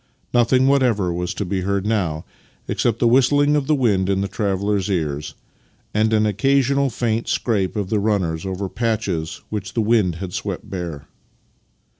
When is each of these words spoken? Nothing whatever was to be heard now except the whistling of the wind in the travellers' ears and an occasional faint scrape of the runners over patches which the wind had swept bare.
Nothing 0.33 0.65
whatever 0.65 1.13
was 1.13 1.31
to 1.35 1.45
be 1.45 1.61
heard 1.61 1.85
now 1.85 2.25
except 2.67 2.97
the 2.97 3.07
whistling 3.07 3.55
of 3.55 3.67
the 3.67 3.75
wind 3.75 4.09
in 4.09 4.21
the 4.21 4.27
travellers' 4.27 4.89
ears 4.89 5.35
and 5.93 6.11
an 6.11 6.25
occasional 6.25 6.89
faint 6.89 7.27
scrape 7.27 7.75
of 7.75 7.91
the 7.91 7.99
runners 7.99 8.43
over 8.43 8.67
patches 8.67 9.41
which 9.51 9.75
the 9.75 9.79
wind 9.81 10.15
had 10.15 10.33
swept 10.33 10.67
bare. 10.67 11.05